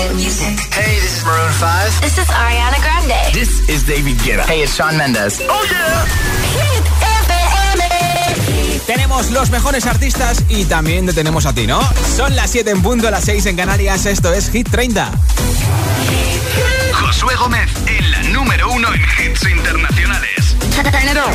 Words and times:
Hit 0.00 0.14
music. 0.16 0.56
Hey, 0.72 0.96
this 0.96 1.18
is 1.18 1.24
Maroon 1.26 1.52
5. 1.52 2.00
This 2.00 2.16
is 2.16 2.26
Ariana 2.28 2.80
Grande. 2.80 3.34
This 3.34 3.68
is 3.68 3.84
David 3.84 4.16
Guetta. 4.24 4.46
Hey, 4.46 4.62
it's 4.62 4.74
Shawn 4.74 4.96
Mendes. 4.96 5.42
Oh, 5.42 5.66
yeah. 5.68 6.06
Hit 6.56 6.84
FM. 7.28 8.86
Tenemos 8.86 9.30
los 9.30 9.50
mejores 9.50 9.84
artistas 9.84 10.42
y 10.48 10.64
también 10.64 11.04
te 11.04 11.12
tenemos 11.12 11.44
a 11.44 11.52
ti, 11.52 11.66
¿no? 11.66 11.86
Son 12.16 12.34
las 12.34 12.50
7 12.50 12.70
en 12.70 12.80
punto, 12.80 13.10
las 13.10 13.24
6 13.24 13.44
en 13.44 13.56
Canarias. 13.56 14.06
Esto 14.06 14.32
es 14.32 14.48
Hit 14.50 14.70
30. 14.70 15.10
Josué 16.94 17.34
Gómez 17.36 17.68
en 17.86 18.10
la 18.10 18.22
número 18.22 18.70
uno 18.70 18.88
en 18.94 19.02
hits 19.02 19.42
internacionales. 19.42 20.56
Turn 20.90 21.08
it 21.08 21.18
on. 21.18 21.34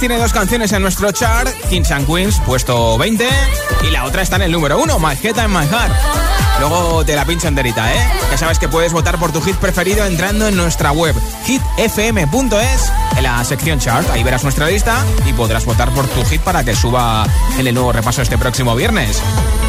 tiene 0.00 0.16
dos 0.16 0.32
canciones 0.32 0.72
en 0.72 0.82
nuestro 0.82 1.12
chart: 1.12 1.48
Kings 1.68 1.90
and 1.90 2.06
Queens, 2.06 2.40
puesto 2.46 2.96
20. 2.98 3.28
Y 3.86 3.90
la 3.90 4.04
otra 4.04 4.22
está 4.22 4.36
en 4.36 4.42
el 4.42 4.52
número 4.52 4.78
1, 4.80 4.98
Majeta 4.98 5.44
en 5.44 5.52
My 5.52 5.66
Heart. 5.66 5.92
Luego 6.58 7.04
te 7.04 7.14
la 7.14 7.24
pincho 7.24 7.48
enterita, 7.48 7.92
¿eh? 7.94 7.98
Ya 8.30 8.38
sabes 8.38 8.58
que 8.58 8.68
puedes 8.68 8.92
votar 8.92 9.18
por 9.18 9.30
tu 9.30 9.40
hit 9.42 9.56
preferido 9.56 10.04
entrando 10.04 10.48
en 10.48 10.56
nuestra 10.56 10.92
web 10.92 11.14
hitfm.es 11.46 12.92
en 13.16 13.22
la 13.22 13.44
sección 13.44 13.78
chart. 13.78 14.08
Ahí 14.10 14.22
verás 14.22 14.42
nuestra 14.42 14.68
lista 14.68 15.04
y 15.26 15.32
podrás 15.32 15.64
votar 15.64 15.90
por 15.90 16.06
tu 16.08 16.24
hit 16.24 16.40
para 16.40 16.64
que 16.64 16.74
suba 16.74 17.26
en 17.58 17.66
el 17.66 17.74
nuevo 17.74 17.92
repaso 17.92 18.22
este 18.22 18.38
próximo 18.38 18.74
viernes. 18.74 19.22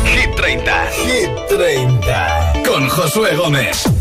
Hit 0.06 0.36
30. 0.36 0.88
Hit 1.06 1.58
30. 1.58 2.54
Con 2.66 2.90
Josué 2.90 3.36
Gómez. 3.36 4.01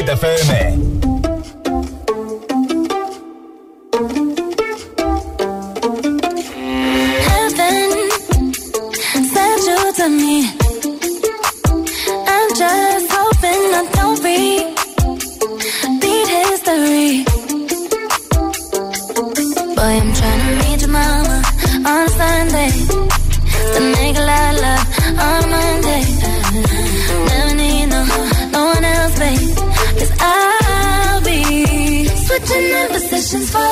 Hit 0.00 0.08
FM. 0.08 0.59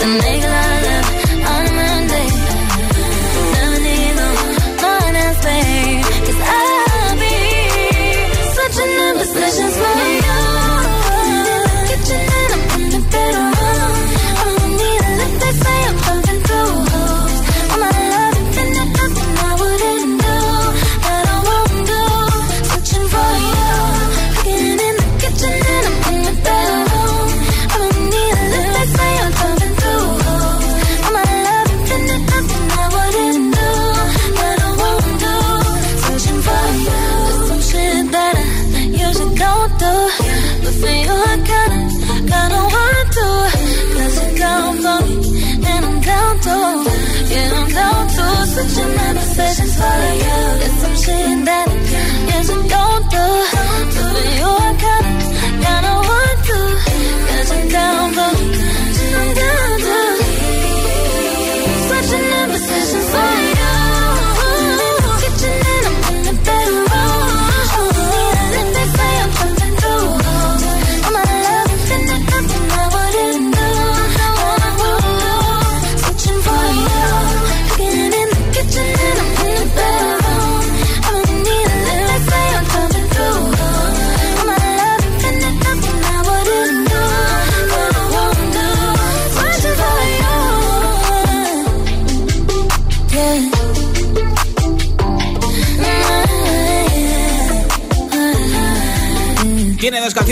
the 0.00 0.06
make 0.22 0.42
love 0.42 1.46
on 1.52 1.64
Monday. 1.76 2.55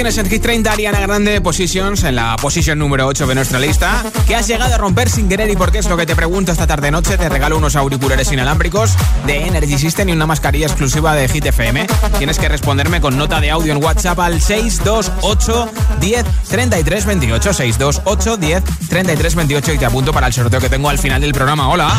canciones 0.04 0.26
en 0.26 0.30
Hit 0.30 0.42
30 0.42 0.70
Ariana 0.70 1.00
Grande 1.00 1.40
Positions, 1.40 2.04
en 2.04 2.16
la 2.16 2.36
posición 2.36 2.78
número 2.78 3.06
8 3.06 3.26
de 3.26 3.34
nuestra 3.34 3.58
lista, 3.58 4.02
que 4.26 4.34
has 4.34 4.46
llegado 4.46 4.74
a 4.74 4.76
romper 4.76 5.08
sin 5.08 5.30
querer 5.30 5.48
y 5.48 5.56
porque 5.56 5.78
es 5.78 5.88
lo 5.88 5.96
que 5.96 6.04
te 6.04 6.14
pregunto 6.14 6.52
esta 6.52 6.66
tarde 6.66 6.90
noche, 6.90 7.16
te 7.16 7.26
regalo 7.30 7.56
unos 7.56 7.74
auriculares 7.74 8.30
inalámbricos 8.30 8.96
de 9.26 9.46
Energy 9.46 9.78
System 9.78 10.10
y 10.10 10.12
una 10.12 10.26
mascarilla 10.26 10.66
exclusiva 10.66 11.14
de 11.14 11.26
Hit 11.28 11.46
FM. 11.46 11.86
Tienes 12.18 12.38
que 12.38 12.50
responderme 12.50 13.00
con 13.00 13.16
nota 13.16 13.40
de 13.40 13.50
audio 13.50 13.72
en 13.72 13.82
WhatsApp 13.82 14.20
al 14.20 14.42
628 14.42 15.70
10 16.00 16.24
33 16.48 17.06
28 17.06 17.54
628 17.54 18.36
10 18.36 18.64
33 18.90 19.34
28 19.36 19.72
y 19.72 19.78
te 19.78 19.86
apunto 19.86 20.12
para 20.12 20.26
el 20.26 20.34
sorteo 20.34 20.60
que 20.60 20.68
tengo 20.68 20.90
al 20.90 20.98
final 20.98 21.22
del 21.22 21.32
programa. 21.32 21.70
Hola. 21.70 21.90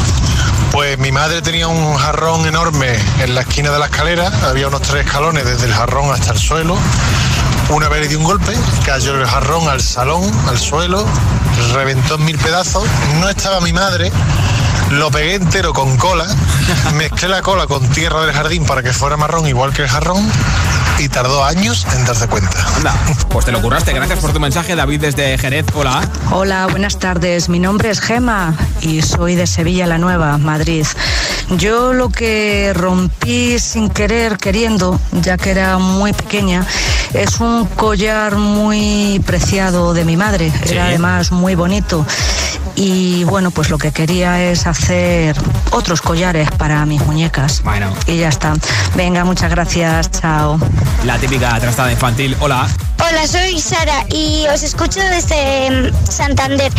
Pues 0.72 1.00
mi 1.00 1.12
madre 1.12 1.42
tenía 1.42 1.68
un 1.68 1.96
jarrón 1.96 2.46
enorme 2.46 2.94
en 3.24 3.34
la 3.34 3.42
esquina 3.42 3.72
de 3.72 3.80
la 3.80 3.86
escalera, 3.86 4.32
había 4.48 4.68
unos 4.68 4.84
tres 4.84 5.08
escalones 5.08 5.44
desde 5.44 5.66
el 5.66 5.74
jarrón 5.74 6.12
hasta 6.12 6.34
el 6.34 6.40
suelo 6.40 6.78
una 7.70 7.90
vez 7.90 8.02
le 8.02 8.08
di 8.08 8.16
un 8.16 8.24
golpe, 8.24 8.54
cayó 8.86 9.16
el 9.16 9.26
jarrón 9.26 9.68
al 9.68 9.82
salón, 9.82 10.32
al 10.48 10.58
suelo, 10.58 11.06
reventó 11.74 12.16
en 12.16 12.26
mil 12.26 12.38
pedazos. 12.38 12.86
No 13.20 13.28
estaba 13.28 13.60
mi 13.60 13.74
madre, 13.74 14.12
lo 14.92 15.12
pegué 15.12 15.36
entero 15.36 15.74
con 15.74 15.98
cola, 15.98 16.26
mezclé 16.94 17.30
la 17.30 17.42
cola 17.42 17.68
con 17.68 17.88
tierra 17.90 18.22
del 18.22 18.34
jardín 18.34 18.66
para 18.66 18.84
que 18.84 18.94
fuera 18.94 19.18
marrón 19.18 19.48
igual 19.48 19.74
que 19.74 19.84
el 19.84 19.88
jarrón 19.88 20.30
y 21.00 21.10
tardó 21.10 21.44
años 21.44 21.86
en 21.94 22.06
darse 22.06 22.28
cuenta. 22.28 22.58
Anda, 22.78 22.96
pues 23.30 23.46
te 23.46 23.52
lo 23.52 23.62
curraste. 23.62 23.94
Gracias 23.94 24.20
por 24.20 24.32
tu 24.32 24.40
mensaje, 24.40 24.76
David, 24.76 25.02
desde 25.02 25.38
Jerez. 25.38 25.66
Hola. 25.74 26.02
Hola, 26.32 26.68
buenas 26.68 27.00
tardes. 27.00 27.50
Mi 27.50 27.60
nombre 27.60 27.90
es 27.90 28.00
Gema 28.00 28.56
y 28.82 29.02
soy 29.02 29.36
de 29.36 29.48
Sevilla 29.48 29.88
la 29.88 29.98
Nueva, 29.98 30.38
Madrid. 30.38 30.86
Yo 31.58 31.94
lo 31.94 32.10
que 32.10 32.72
rompí 32.74 33.60
sin 33.60 33.90
querer, 33.90 34.38
queriendo, 34.38 35.00
ya 35.12 35.38
que 35.38 35.52
era 35.52 35.78
muy 35.78 36.14
pequeña, 36.14 36.66
es 37.14 37.40
un 37.40 37.66
collar 37.66 38.36
muy 38.36 39.22
preciado 39.26 39.94
de 39.94 40.06
mi 40.06 40.18
madre. 40.18 40.52
Era 40.66 40.86
además 40.86 41.32
muy 41.32 41.56
bonito. 41.56 42.06
Y 42.76 43.24
bueno, 43.24 43.52
pues 43.52 43.70
lo 43.70 43.78
que 43.78 43.92
quería 43.92 44.44
es 44.44 44.68
hacer 44.68 45.36
otros 45.72 46.02
collares 46.02 46.50
para 46.52 46.86
mis 46.86 47.06
muñecas. 47.06 47.62
Bueno. 47.64 47.94
Y 48.06 48.18
ya 48.18 48.30
está. 48.30 48.54
Venga, 48.96 49.24
muchas 49.24 49.50
gracias. 49.50 50.12
Chao. 50.12 50.60
La 51.06 51.18
típica 51.18 51.60
trastada 51.60 51.92
infantil. 51.92 52.36
Hola. 52.40 52.68
Hola, 53.00 53.28
soy 53.28 53.60
Sara 53.60 54.06
y 54.10 54.46
os 54.48 54.64
escucho 54.64 55.00
desde 55.02 55.70
mm, 55.92 55.94
Santander. 56.10 56.72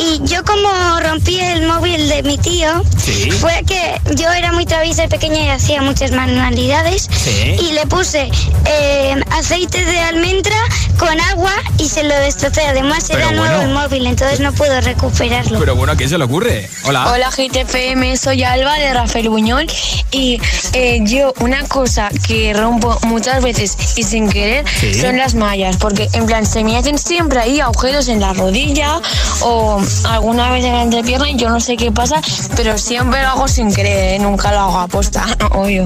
Y 0.00 0.20
yo 0.24 0.44
como 0.44 0.68
rompí 1.00 1.40
el 1.40 1.66
móvil 1.66 2.08
de 2.08 2.22
mi 2.22 2.38
tío, 2.38 2.84
Sí. 3.02 3.30
fue 3.32 3.64
que 3.66 4.00
yo 4.14 4.30
era 4.32 4.52
muy 4.52 4.64
traviesa 4.66 5.04
y 5.04 5.08
pequeña 5.08 5.42
y 5.44 5.48
hacía 5.48 5.82
muchas 5.82 6.12
manualidades. 6.12 7.08
Sí. 7.10 7.56
Y 7.60 7.72
le 7.72 7.84
puse 7.86 8.30
eh, 8.66 9.16
aceite 9.30 9.84
de 9.84 9.98
almendra 9.98 10.56
con 10.98 11.18
agua 11.20 11.52
y 11.78 11.88
se 11.88 12.04
lo 12.04 12.14
destrocé. 12.16 12.62
Además 12.66 13.06
Pero 13.08 13.20
era 13.20 13.32
nuevo 13.32 13.56
bueno. 13.56 13.62
el 13.62 13.74
móvil, 13.74 14.06
entonces 14.06 14.38
no 14.40 14.52
puedo 14.52 14.80
recuperarlo. 14.82 15.58
Pero 15.58 15.74
bueno, 15.74 15.94
¿a 15.94 15.96
quién 15.96 16.08
se 16.10 16.18
le 16.18 16.24
ocurre? 16.24 16.68
Hola. 16.84 17.10
Hola 17.10 17.30
GTFM, 17.30 18.16
soy 18.18 18.44
Alba 18.44 18.74
de 18.78 18.92
Rafael 18.94 19.28
Buñol 19.30 19.66
y 20.12 20.40
eh, 20.74 21.00
yo 21.02 21.32
una 21.40 21.64
cosa 21.66 22.08
que 22.26 22.52
rompo 22.52 22.96
muchas 23.06 23.42
veces 23.42 23.76
y 23.96 24.02
sin 24.04 24.28
querer 24.30 24.64
Sí. 24.80 24.94
son 25.00 25.16
las 25.16 25.27
mallas, 25.34 25.76
porque 25.76 26.08
en 26.12 26.26
plan 26.26 26.44
se 26.46 26.64
me 26.64 26.76
hacen 26.76 26.98
siempre 26.98 27.40
ahí 27.40 27.60
agujeros 27.60 28.08
en 28.08 28.20
la 28.20 28.32
rodilla 28.32 29.00
o 29.40 29.80
alguna 30.08 30.50
vez 30.50 30.64
en 30.64 30.72
la 30.72 30.82
entrepierna 30.82 31.30
y 31.30 31.36
yo 31.36 31.48
no 31.48 31.60
sé 31.60 31.76
qué 31.76 31.92
pasa, 31.92 32.20
pero 32.56 32.78
siempre 32.78 33.22
lo 33.22 33.28
hago 33.28 33.48
sin 33.48 33.72
querer, 33.72 34.14
¿eh? 34.14 34.18
nunca 34.18 34.50
lo 34.52 34.60
hago 34.60 34.78
a 34.78 34.88
posta, 34.88 35.26
obvio. 35.50 35.84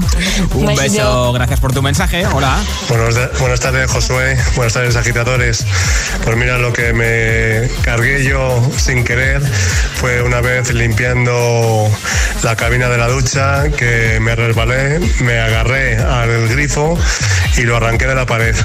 Un 0.55 0.67
besito. 0.67 0.83
beso, 0.83 1.33
gracias 1.33 1.61
por 1.61 1.73
tu 1.73 1.83
mensaje. 1.83 2.27
Hola. 2.27 2.59
Buenos 2.89 3.17
buenas 3.39 3.61
tardes, 3.61 3.91
Josué. 3.91 4.37
Buenas 4.57 4.75
tardes, 4.75 4.97
agitadores. 4.97 5.65
Pues 6.25 6.37
mira, 6.37 6.59
lo 6.59 6.73
que 6.73 6.93
me 6.93 7.69
cargué 7.83 8.25
yo 8.25 8.63
sin 8.77 9.05
querer 9.05 9.43
fue 9.43 10.23
una 10.23 10.41
vez 10.41 10.73
limpiando 10.73 11.91
la 12.43 12.57
cabina 12.57 12.89
de 12.89 12.99
la 12.99 13.09
ducha 13.09 13.71
que 13.71 14.19
me 14.21 14.35
resbalé, 14.35 14.99
me 15.21 15.39
agarré 15.39 15.97
al 15.97 16.49
grifo 16.49 16.99
y 17.57 17.63
lo 17.63 17.77
arranqué 17.77 18.07
de 18.07 18.15
la 18.15 18.27
pared. 18.27 18.57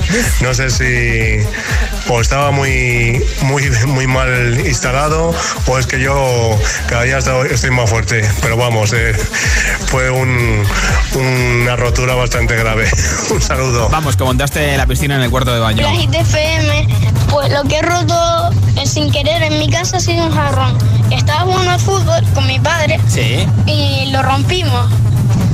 No 0.41 0.53
sé 0.53 0.66
si 0.69 1.39
o 2.09 2.21
estaba 2.21 2.51
muy, 2.51 3.23
muy, 3.41 3.69
muy 3.87 4.07
mal 4.07 4.59
instalado 4.65 5.33
o 5.67 5.77
es 5.77 5.85
que 5.87 5.99
yo 5.99 6.57
cada 6.87 7.03
día 7.03 7.17
estoy, 7.17 7.69
más 7.71 7.89
fuerte. 7.89 8.27
Pero 8.41 8.57
vamos, 8.57 8.93
eh, 8.93 9.13
fue 9.87 10.09
un- 10.09 10.63
una 11.15 11.75
rotura 11.75 12.15
bastante 12.15 12.55
grave. 12.55 12.89
Un 13.31 13.41
saludo. 13.41 13.89
Vamos, 13.89 14.15
que 14.15 14.23
montaste 14.23 14.77
la 14.77 14.85
piscina 14.85 15.15
en 15.15 15.21
el 15.21 15.29
cuarto 15.29 15.53
de 15.53 15.59
baño. 15.59 15.83
La 15.83 15.93
pues 17.29 17.51
lo 17.51 17.63
que 17.63 17.77
he 17.77 17.81
roto 17.81 18.49
eh, 18.77 18.85
sin 18.85 19.11
querer 19.11 19.43
en 19.43 19.59
mi 19.59 19.69
casa 19.69 19.97
ha 19.97 19.99
sido 19.99 20.25
un 20.25 20.31
jarrón. 20.33 20.77
Estaba 21.11 21.41
jugando 21.41 21.71
al 21.71 21.79
fútbol 21.79 22.23
con 22.33 22.45
mi 22.47 22.59
padre 22.59 22.99
Sí. 23.07 23.47
y 23.65 24.11
lo 24.11 24.21
rompimos. 24.21 24.89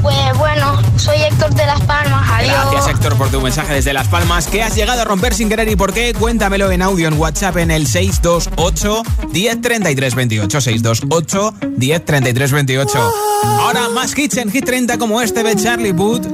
Pues 0.03 0.37
bueno, 0.37 0.81
soy 0.97 1.15
Héctor 1.21 1.53
de 1.55 1.65
Las 1.65 1.81
Palmas, 1.81 2.29
adiós. 2.29 2.53
Gracias 2.71 2.93
Héctor 2.93 3.15
por 3.15 3.29
tu 3.29 3.39
mensaje 3.39 3.73
desde 3.73 3.93
Las 3.93 4.09
Palmas. 4.09 4.47
¿Qué 4.47 4.61
has 4.61 4.75
llegado 4.75 5.01
a 5.01 5.05
romper 5.05 5.33
sin 5.33 5.47
querer 5.49 5.69
y 5.69 5.77
por 5.77 5.93
qué? 5.93 6.13
Cuéntamelo 6.13 6.69
en 6.71 6.81
audio 6.81 7.07
en 7.07 7.17
WhatsApp 7.17 7.55
en 7.57 7.71
el 7.71 7.87
628 7.87 9.03
103328 9.31 10.61
628 10.61 11.53
103328 11.77 13.13
Ahora 13.43 13.89
más 13.89 14.17
hits 14.17 14.37
en 14.37 14.51
Hit 14.51 14.65
30 14.65 14.97
como 14.97 15.21
este 15.21 15.41
de 15.41 15.55
Charlie 15.55 15.93
Puth. 15.93 16.25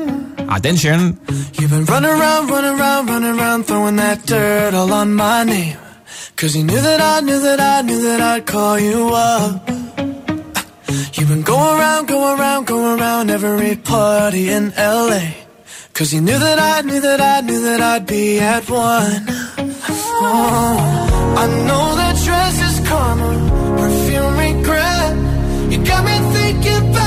Attention. 0.49 1.19
You've 1.59 1.69
been 1.69 1.85
running 1.85 2.09
around, 2.09 2.49
running 2.49 2.79
around, 2.79 3.07
running 3.07 3.39
around, 3.39 3.65
throwing 3.67 3.97
that 3.97 4.25
dirt 4.25 4.73
all 4.73 4.91
on 4.91 5.13
my 5.13 5.43
name. 5.45 5.77
Cause 6.35 6.55
you 6.55 6.63
knew 6.63 6.81
that 6.81 6.99
I 6.99 7.21
knew 7.21 7.39
that 7.39 7.59
I 7.59 7.83
knew 7.83 8.01
that 8.01 8.19
I'd 8.19 8.45
call 8.47 8.79
you 8.79 9.13
up. 9.13 9.69
You've 11.13 11.29
been 11.29 11.41
going 11.41 11.79
around, 11.79 12.07
going 12.07 12.39
around, 12.39 12.67
going 12.67 12.99
around 12.99 13.29
every 13.31 13.75
party 13.75 14.49
in 14.49 14.71
LA. 14.77 15.31
Cause 15.93 16.13
you 16.13 16.21
knew 16.21 16.37
that 16.37 16.59
I 16.59 16.81
knew 16.81 17.01
that 17.01 17.19
I 17.19 17.41
knew 17.41 17.61
that 17.61 17.81
I'd 17.81 18.05
be 18.05 18.39
at 18.39 18.69
one. 18.69 19.25
Oh, 20.21 21.35
I 21.37 21.45
know 21.67 21.95
that 21.95 22.15
dress 22.23 22.55
is 22.69 22.87
karma, 22.87 23.31
perfume 23.77 24.37
regret. 24.37 25.71
You 25.71 25.83
got 25.83 26.05
me 26.05 26.17
thinking 26.37 26.98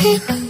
feeling 0.00 0.49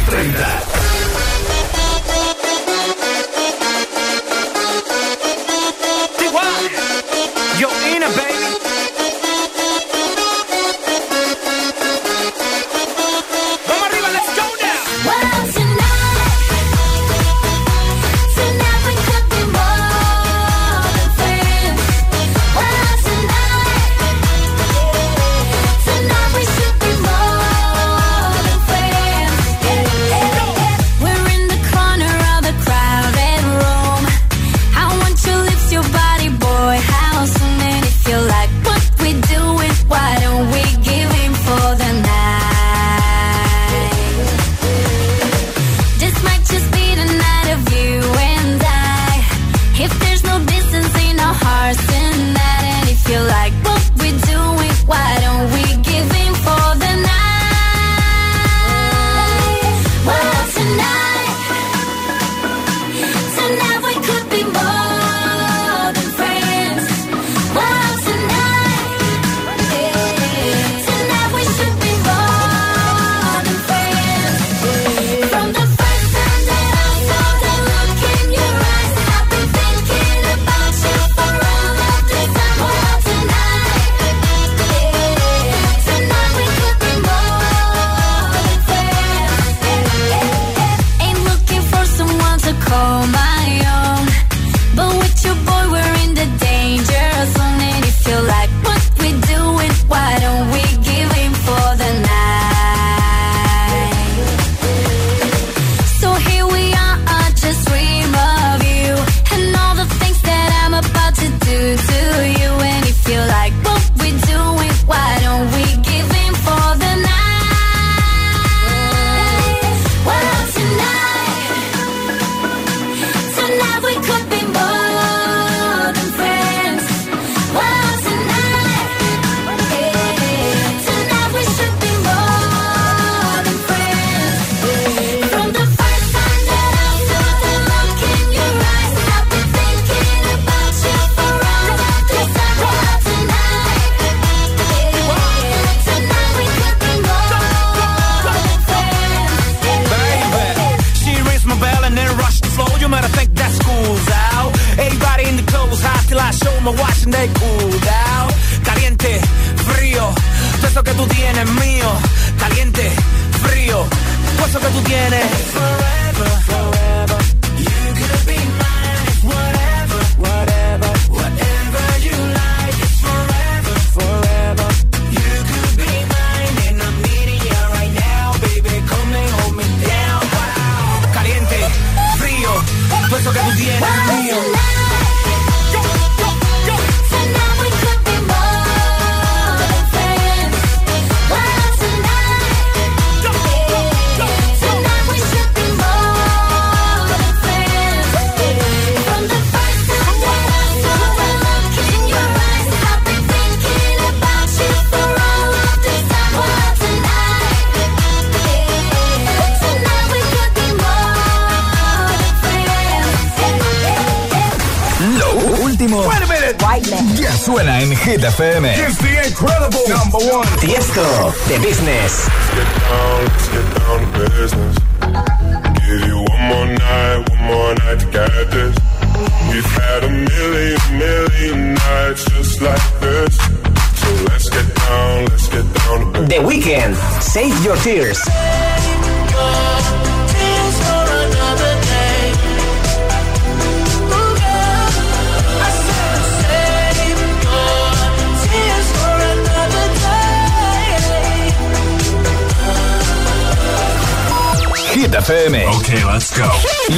de 221.51 221.59
business. 221.59 222.00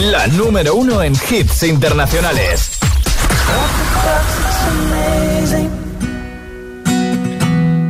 La 0.02 0.26
número 0.28 0.74
uno 0.76 1.04
en 1.04 1.14
hits 1.14 1.62
internacionales. 1.62 2.72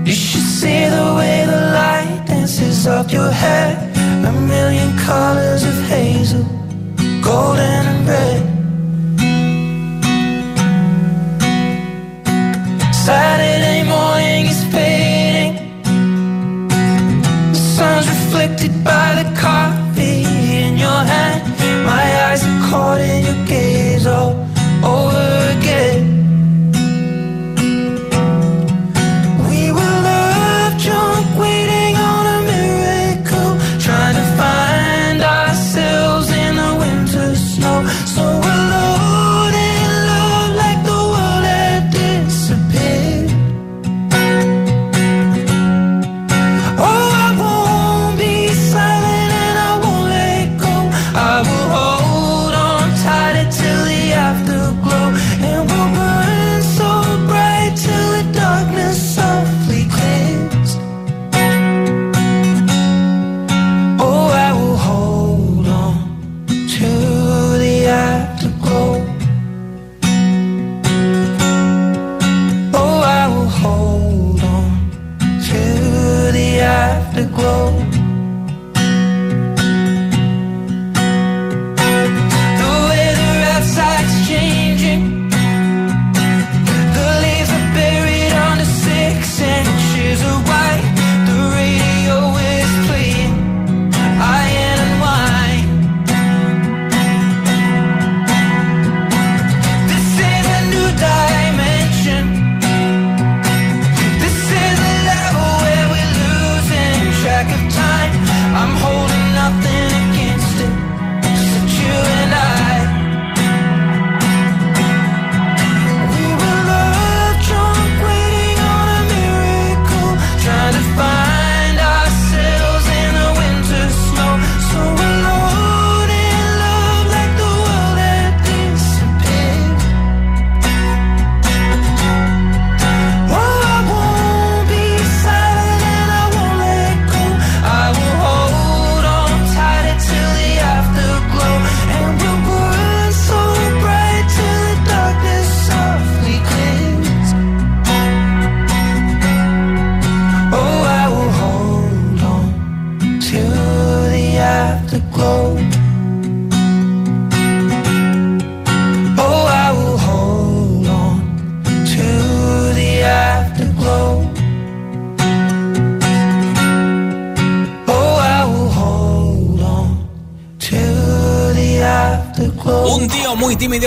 You 0.06 0.14
should 0.14 0.44
see 0.44 0.90
the 0.90 1.14
way 1.16 1.46
the 1.46 1.72
light 1.72 2.26
dances 2.28 2.88
up 2.88 3.10
your 3.10 3.32
head. 3.32 3.78
A 4.26 4.32
million 4.32 4.98
colors 5.06 5.64
of 5.64 5.76
hazel, 5.88 6.44
golden. 7.22 7.83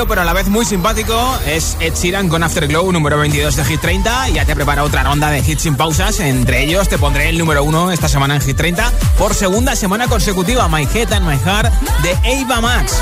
Pero 0.04 0.20
a 0.20 0.24
la 0.24 0.34
vez 0.34 0.48
muy 0.48 0.66
simpático 0.66 1.38
es 1.46 1.78
Ed 1.80 1.94
Sheeran 1.94 2.28
con 2.28 2.42
Afterglow 2.42 2.92
número 2.92 3.16
22 3.18 3.56
de 3.56 3.64
Hit 3.64 3.80
30. 3.80 4.28
Ya 4.28 4.44
te 4.44 4.54
prepara 4.54 4.84
otra 4.84 5.02
ronda 5.02 5.30
de 5.30 5.38
hits 5.38 5.62
sin 5.62 5.74
pausas. 5.74 6.20
Entre 6.20 6.62
ellos 6.62 6.88
te 6.90 6.98
pondré 6.98 7.30
el 7.30 7.38
número 7.38 7.64
1 7.64 7.92
esta 7.92 8.06
semana 8.06 8.34
en 8.34 8.42
Hit 8.42 8.58
30 8.58 8.92
por 9.16 9.34
segunda 9.34 9.74
semana 9.74 10.06
consecutiva 10.06 10.68
My 10.68 10.86
Head 10.92 11.12
and 11.14 11.26
My 11.26 11.38
Heart 11.38 11.72
de 12.02 12.42
Ava 12.42 12.60
Max. 12.60 13.00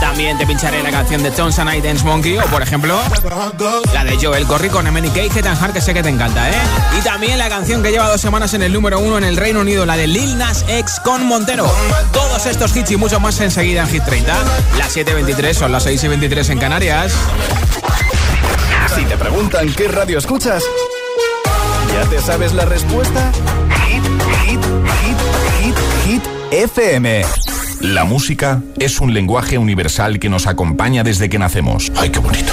También 0.00 0.38
te 0.38 0.46
pincharé 0.46 0.82
la 0.82 0.90
canción 0.90 1.22
de 1.22 1.30
Tones 1.30 1.58
and 1.58 1.74
I 1.74 1.80
Dance 1.82 2.02
Monkey 2.04 2.38
o, 2.38 2.44
por 2.44 2.62
ejemplo, 2.62 2.98
la 3.92 4.04
de 4.04 4.16
Joel 4.16 4.46
Corry 4.46 4.70
con 4.70 4.90
MNK 4.90 5.14
Head 5.14 5.46
and 5.46 5.60
Heart, 5.60 5.74
que 5.74 5.80
sé 5.82 5.92
que 5.92 6.02
te 6.02 6.08
encanta, 6.08 6.48
¿eh? 6.48 6.54
Y 6.98 7.02
también 7.02 7.38
la 7.38 7.50
canción 7.50 7.82
que 7.82 7.90
lleva 7.90 8.08
dos 8.08 8.20
semanas 8.20 8.54
en 8.54 8.62
el 8.62 8.72
número 8.72 8.98
uno 8.98 9.18
en 9.18 9.24
el 9.24 9.36
Reino 9.36 9.60
Unido, 9.60 9.84
la 9.84 9.96
de 9.96 10.06
Lil 10.06 10.38
Nas 10.38 10.64
X 10.68 11.00
con 11.04 11.26
Montero. 11.26 11.70
Todos 12.36 12.48
estos 12.48 12.76
hits 12.76 12.90
y 12.90 12.96
mucho 12.98 13.18
más 13.18 13.40
enseguida 13.40 13.80
en 13.80 13.88
Hit 13.88 14.04
30. 14.04 14.44
Las 14.76 14.94
7.23 14.94 15.54
son 15.54 15.72
las 15.72 15.86
6.23 15.86 16.50
en 16.50 16.58
Canarias. 16.58 17.14
Si 18.94 19.04
te 19.06 19.16
preguntan 19.16 19.72
qué 19.72 19.88
radio 19.88 20.18
escuchas, 20.18 20.62
¿ya 21.94 22.06
te 22.10 22.20
sabes 22.20 22.52
la 22.52 22.66
respuesta? 22.66 23.32
Hit, 23.88 24.04
hit, 24.44 24.60
hit, 25.00 25.16
hit, 25.62 25.76
hit, 26.04 26.22
FM. 26.50 27.24
La 27.80 28.04
música 28.04 28.60
es 28.78 29.00
un 29.00 29.14
lenguaje 29.14 29.56
universal 29.56 30.18
que 30.18 30.28
nos 30.28 30.46
acompaña 30.46 31.02
desde 31.04 31.30
que 31.30 31.38
nacemos. 31.38 31.90
¡Ay, 31.98 32.10
qué 32.10 32.18
bonito! 32.18 32.52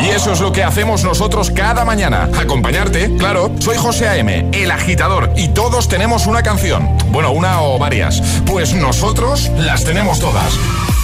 Y 0.00 0.08
eso 0.08 0.32
es 0.32 0.40
lo 0.40 0.52
que 0.52 0.62
hacemos 0.62 1.04
nosotros 1.04 1.50
cada 1.50 1.84
mañana. 1.84 2.28
Acompañarte, 2.38 3.16
claro. 3.16 3.50
Soy 3.58 3.76
José 3.76 4.08
A.M., 4.08 4.48
el 4.52 4.70
agitador, 4.70 5.32
y 5.36 5.48
todos 5.48 5.88
tenemos 5.88 6.26
una 6.26 6.42
canción. 6.42 6.88
Bueno, 7.10 7.32
una 7.32 7.62
o 7.62 7.78
varias. 7.78 8.22
Pues 8.46 8.72
nosotros 8.74 9.50
las 9.56 9.84
tenemos 9.84 10.20
todas. 10.20 10.52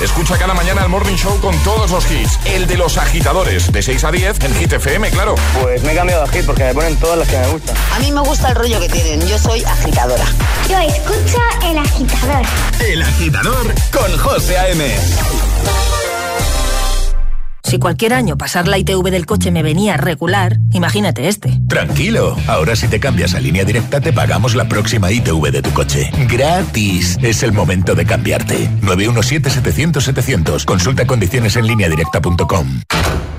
Escucha 0.01 0.37
cada 0.37 0.53
mañana 0.53 0.83
el 0.83 0.91
Morning 0.91 1.17
Show 1.17 1.41
con 1.41 1.57
todos 1.65 1.91
los 1.91 2.11
hits. 2.11 2.39
El 2.45 2.67
de 2.67 2.77
los 2.77 2.99
agitadores, 2.99 3.73
de 3.73 3.83
6 3.83 4.05
a 4.05 4.13
10 4.13 4.45
en 4.45 4.55
Hit 4.55 4.73
FM, 4.75 5.11
claro. 5.11 5.35
Pues 5.61 5.83
me 5.83 5.93
he 5.93 5.97
cambiado 5.97 6.27
de 6.27 6.33
hit 6.33 6.47
porque 6.47 6.65
me 6.65 6.75
ponen 6.75 6.97
todas 6.97 7.19
las 7.19 7.29
que 7.29 7.39
me 7.39 7.49
gustan. 7.49 7.77
A 7.95 7.99
mí 7.99 8.13
me 8.13 8.21
gusta 8.21 8.51
el 8.51 8.57
rollo 8.57 8.79
que 8.79 8.89
tienen. 8.89 9.27
Yo 9.27 9.39
soy 9.39 9.65
agitadora. 9.65 10.25
Yo 10.69 10.79
escucho 10.79 11.39
el 11.65 11.79
agitador. 11.79 12.47
El 12.81 13.03
agitador 13.03 13.75
con 13.91 14.19
José 14.19 14.59
A.M. 14.59 14.85
Si 17.67 17.81
cualquier 17.81 18.15
año 18.15 18.39
pasar 18.39 18.69
la 18.69 18.79
ITV 18.79 19.11
del 19.11 19.27
coche 19.27 19.51
me 19.51 19.65
venía 19.65 19.97
regular, 19.97 20.61
imagínate 20.71 21.27
este. 21.27 21.61
Tranquilo, 21.69 22.37
ahora 22.47 22.77
si 22.77 22.87
te 22.87 23.01
cambias 23.01 23.35
a 23.35 23.41
línea 23.41 23.65
directa 23.65 24.01
te 24.01 24.13
pagamos 24.13 24.55
la 24.55 24.69
próxima 24.69 25.11
ITV 25.11 25.51
de 25.51 25.63
tu 25.63 25.73
coche. 25.73 26.09
Gratis. 26.29 27.19
Es 27.23 27.43
el 27.43 27.53
momento 27.53 27.97
de 27.97 28.07
cambiarte. 28.07 28.71
917-700-700. 28.83 30.65
Consulta 30.65 31.09
condiciones 31.09 31.57
en 31.57 31.67
línea 31.67 31.89
directa.com. 31.89 32.83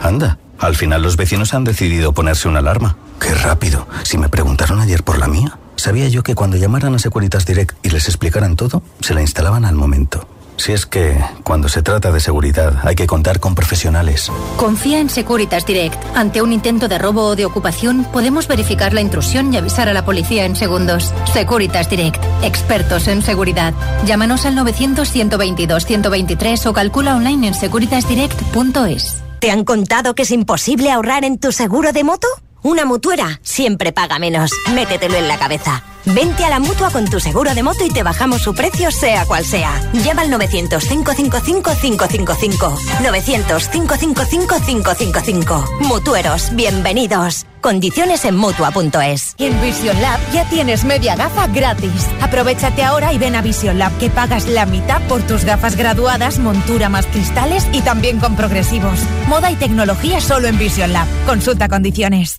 Anda, 0.02 0.38
al 0.60 0.76
final 0.76 1.04
los 1.04 1.16
vecinos 1.16 1.54
han 1.54 1.63
decidido 1.63 2.12
ponerse 2.12 2.50
una 2.50 2.60
alarma. 2.60 2.98
Qué 3.22 3.34
rápido. 3.34 3.88
Si 4.04 4.18
me 4.18 4.28
preguntaron 4.28 4.82
ayer 4.82 5.04
por 5.04 5.20
la 5.20 5.28
mía, 5.28 5.58
sabía 5.78 6.10
yo 6.10 6.22
que 6.24 6.36
cuando 6.36 6.58
llamaran 6.58 6.94
a 6.94 7.00
Securitas 7.00 7.46
Direct 7.46 7.78
y 7.82 7.92
les 7.92 8.10
explicaran 8.10 8.58
todo, 8.58 8.84
se 9.00 9.13
la 9.13 9.22
instalaban 9.22 9.63
al 9.63 9.76
momento. 9.76 10.28
Si 10.58 10.74
es 10.74 10.86
que, 10.86 11.17
cuando 11.43 11.70
se 11.70 11.82
trata 11.82 12.12
de 12.12 12.20
seguridad, 12.20 12.74
hay 12.84 12.96
que 12.96 13.08
contar 13.08 13.39
con 13.39 13.56
profesionales. 13.56 14.32
Confía 14.58 15.00
en 15.00 15.10
Securitas 15.10 15.65
Direct. 15.65 15.96
Ante 16.15 16.41
un 16.41 16.52
intento 16.52 16.88
de 16.88 16.98
robo 16.98 17.28
o 17.28 17.36
de 17.36 17.46
ocupación, 17.46 18.06
podemos 18.12 18.48
verificar 18.48 18.93
la 18.93 19.02
intrusión 19.02 19.54
y 19.54 19.58
avisar 19.58 19.88
a 19.88 19.93
la 19.93 20.04
policía 20.04 20.46
en 20.46 20.56
segundos. 20.56 21.13
Securitas 21.32 21.89
Direct. 21.89 22.24
Expertos 22.43 23.08
en 23.08 23.22
seguridad. 23.22 23.74
Llámanos 24.06 24.46
al 24.46 24.58
900-122-123 24.58 26.65
o 26.65 26.74
calcula 26.74 27.15
online 27.15 27.48
en 27.48 27.54
securitasdirect.es. 27.54 29.24
¿Te 29.39 29.52
han 29.52 29.63
contado 29.63 30.15
que 30.15 30.24
es 30.24 30.32
imposible 30.32 30.91
ahorrar 30.91 31.24
en 31.24 31.38
tu 31.38 31.52
seguro 31.52 31.93
de 31.93 32.04
moto? 32.04 32.28
Una 32.68 32.84
mutuera 32.84 33.40
siempre 33.44 33.94
paga 33.94 34.20
menos. 34.20 34.52
Métetelo 34.74 35.16
en 35.16 35.30
la 35.30 35.40
cabeza. 35.40 35.82
Vente 36.04 36.44
a 36.44 36.50
la 36.50 36.60
mutua 36.60 36.90
con 36.90 37.06
tu 37.06 37.22
seguro 37.22 37.56
de 37.56 37.64
moto 37.64 37.86
y 37.86 37.90
te 37.90 38.04
bajamos 38.04 38.42
su 38.42 38.54
precio, 38.54 38.92
sea 38.92 39.26
cual 39.26 39.46
sea. 39.46 39.72
Llama 39.94 40.24
al 40.24 40.32
900-555-555. 40.32 42.78
900-555-555. 43.04 45.80
Mutueros, 45.80 46.54
bienvenidos. 46.56 47.46
Condiciones 47.62 48.26
en 48.26 48.36
mutua.es. 48.36 49.36
En 49.38 49.62
Vision 49.62 50.02
Lab 50.02 50.20
ya 50.34 50.44
tienes 50.50 50.84
media 50.84 51.16
gafa 51.16 51.48
gratis. 51.48 52.10
Aprovechate 52.20 52.84
ahora 52.84 53.14
y 53.14 53.18
ven 53.18 53.36
a 53.36 53.42
Vision 53.42 53.80
Lab 53.80 53.98
que 53.98 54.10
pagas 54.10 54.46
la 54.46 54.66
mitad 54.66 55.02
por 55.08 55.22
tus 55.22 55.46
gafas 55.46 55.78
graduadas, 55.78 56.38
montura 56.38 56.90
más 56.90 57.06
cristales 57.06 57.66
y 57.72 57.80
también 57.80 58.20
con 58.20 58.36
progresivos. 58.36 59.00
Moda 59.30 59.52
y 59.52 59.56
tecnología 59.56 60.20
solo 60.20 60.50
en 60.50 60.58
Vision 60.58 60.92
Lab. 60.92 61.08
Consulta 61.26 61.70
condiciones. 61.70 62.36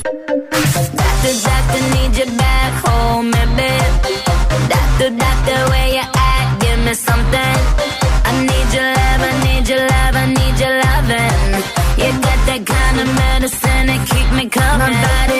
Doctor, 0.00 1.34
doctor, 1.48 1.82
need 1.94 2.12
you 2.18 2.28
back 2.36 2.72
home, 2.84 3.30
baby. 3.30 3.72
Doctor, 4.72 5.10
doctor, 5.24 5.58
where 5.70 5.88
you 5.96 6.04
at? 6.30 6.46
Give 6.60 6.78
me 6.86 6.94
something. 6.94 7.56
I 8.28 8.32
need 8.48 8.68
your 8.76 8.88
love, 8.98 9.20
I 9.28 9.32
need 9.46 9.68
your 9.68 9.82
love, 9.92 10.14
I 10.22 10.26
need 10.38 10.56
your 10.62 10.74
loving. 10.84 11.52
You 12.00 12.10
got 12.26 12.40
that 12.48 12.62
kind 12.66 12.96
of 13.02 13.08
medicine 13.22 13.84
that 13.90 14.00
keep 14.10 14.28
me 14.38 14.44
coming. 14.48 14.94
My 14.94 15.06
body 15.06 15.39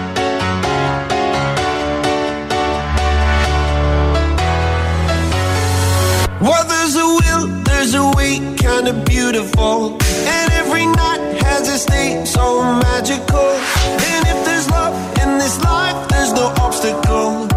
There's 7.81 7.95
a 7.95 8.11
way, 8.15 8.37
kinda 8.57 8.93
beautiful. 9.09 9.97
And 10.35 10.47
every 10.61 10.85
night 10.85 11.21
has 11.41 11.67
its 11.67 11.85
day, 11.85 12.23
so 12.25 12.61
magical. 12.61 13.49
And 14.09 14.21
if 14.33 14.37
there's 14.45 14.69
love 14.69 14.93
in 15.23 15.39
this 15.39 15.57
life, 15.63 15.97
there's 16.09 16.31
no 16.31 16.53
obstacle 16.61 17.47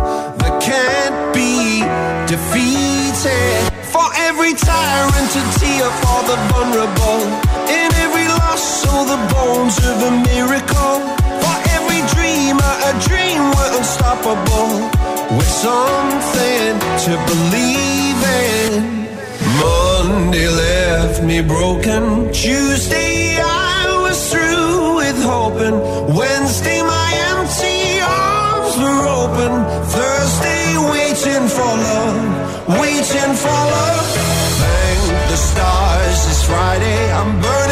that 0.40 0.54
can't 0.62 1.18
be 1.34 1.84
defeated. 2.32 3.68
For 3.92 4.08
every 4.28 4.54
tyrant 4.54 5.28
to 5.36 5.42
tear 5.60 5.88
for 6.02 6.20
the 6.30 6.38
vulnerable. 6.48 7.20
In 7.80 7.88
every 8.04 8.26
loss, 8.40 8.64
all 8.88 9.04
the 9.04 9.20
bones 9.34 9.76
of 9.90 9.96
a 10.08 10.12
miracle. 10.32 10.96
For 11.42 11.56
every 11.76 12.00
dreamer, 12.14 12.72
a 12.90 12.92
dream 13.08 13.40
we're 13.54 13.72
unstoppable. 13.76 14.72
With 15.36 15.52
something 15.66 16.72
to 17.04 17.12
believe 17.28 18.20
in. 18.40 19.03
Monday 19.62 20.48
left 20.48 21.22
me 21.22 21.40
broken. 21.40 22.32
Tuesday 22.32 23.38
I 23.40 24.00
was 24.04 24.18
through 24.32 24.96
with 24.96 25.18
hoping. 25.22 25.76
Wednesday 26.16 26.80
my 26.82 27.10
empty 27.32 28.00
arms 28.00 28.74
were 28.82 29.04
open. 29.22 29.52
Thursday 29.96 30.66
waiting 30.94 31.46
for 31.56 31.72
love, 31.88 32.78
waiting 32.80 33.32
for 33.42 33.60
love. 33.76 34.06
Thank 34.62 35.30
the 35.30 35.36
stars 35.36 36.18
it's 36.30 36.44
Friday. 36.44 37.00
I'm 37.12 37.40
burning 37.40 37.63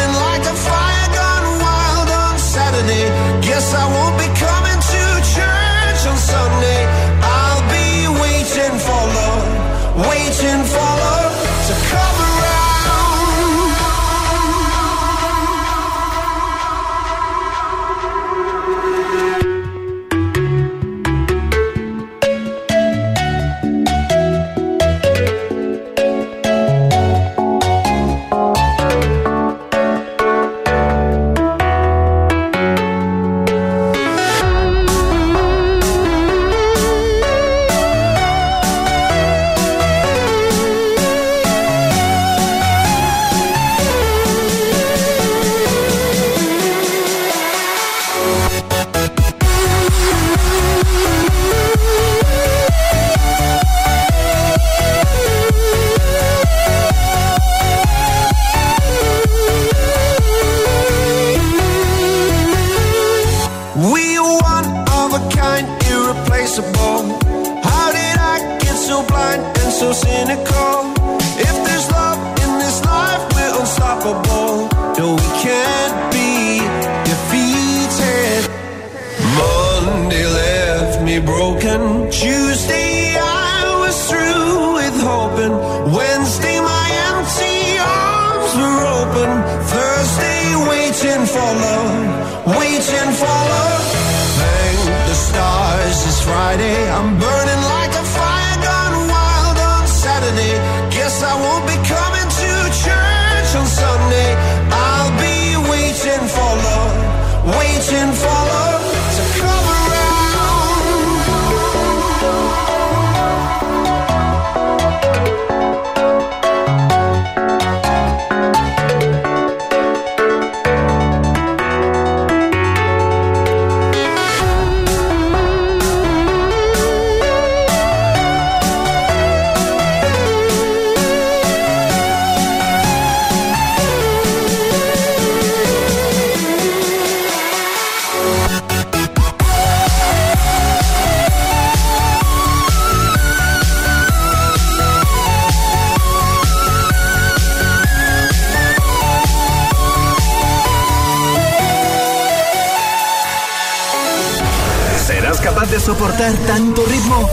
de 155.73 155.79
soportar 155.79 156.31
tanto 156.45 156.85
ritmo? 156.85 157.27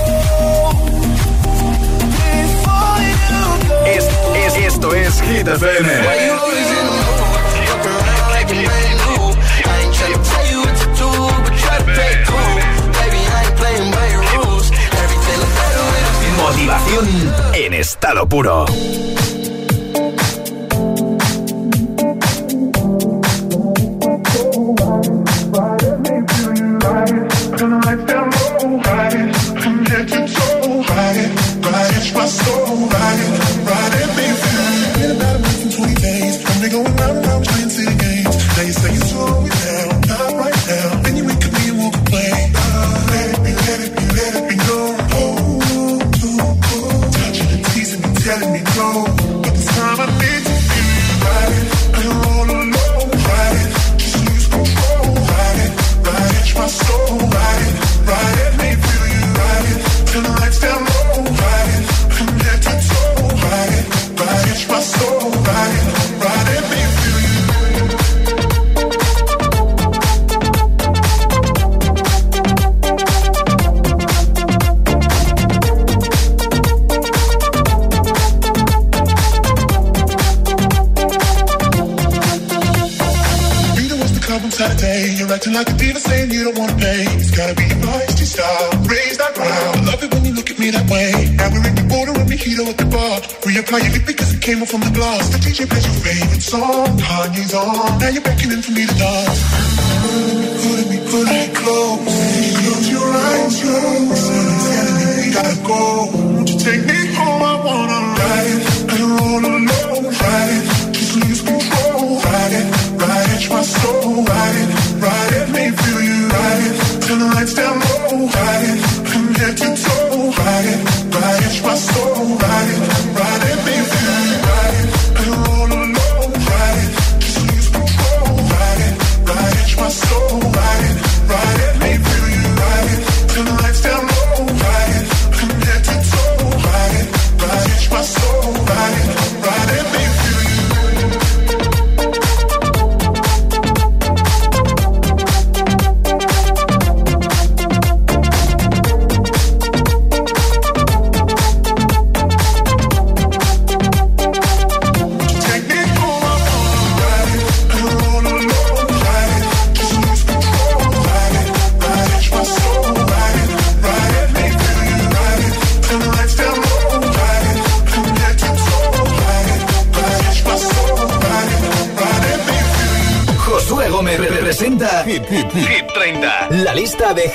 Es, 3.84 4.04
es- 4.46 4.56
esto 4.72 4.94
es 4.94 5.20
Hit 5.20 5.46
FM. 5.46 5.90
Motivación 16.36 17.08
en 17.54 17.74
estado 17.74 18.26
puro. 18.28 18.64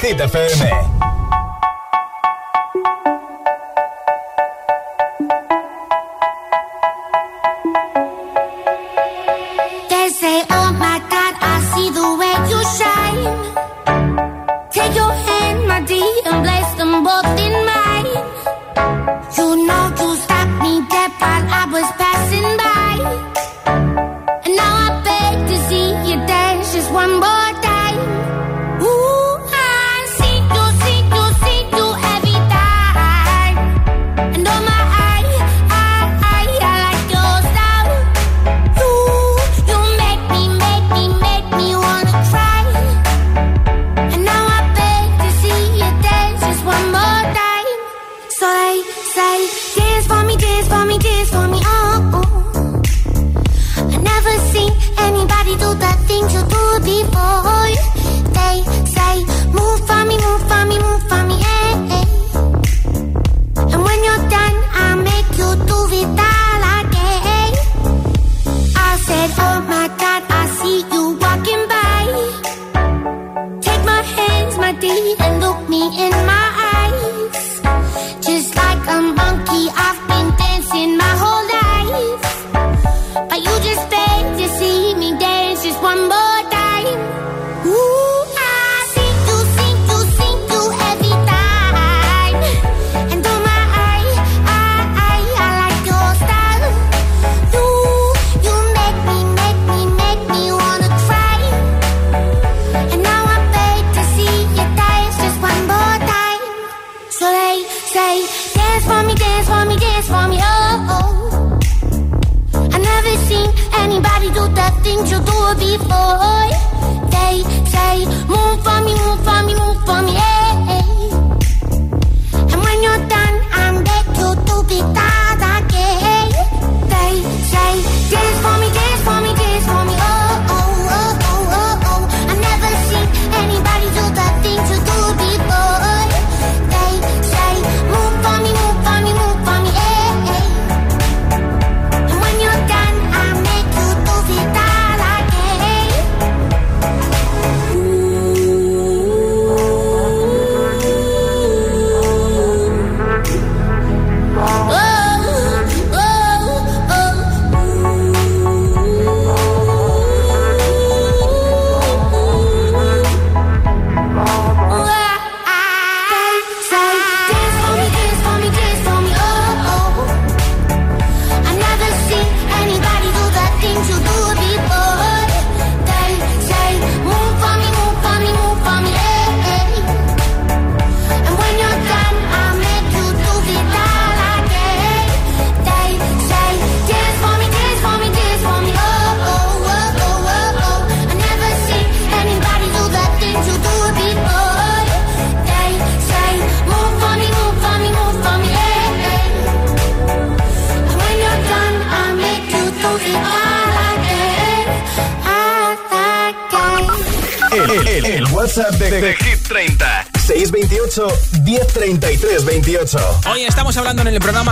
Hit 0.05 0.19
FM. 0.19 0.74